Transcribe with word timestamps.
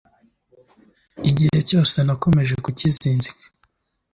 igihe 1.29 1.59
cyose 1.69 1.95
nakomeje 2.05 2.55
kukizinzika 2.63 3.41